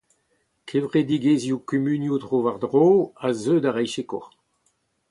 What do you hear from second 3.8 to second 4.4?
sikour.